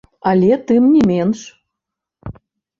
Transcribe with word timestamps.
Але 0.29 0.51
тым 0.71 0.83
не 0.95 1.03
менш. 1.11 1.39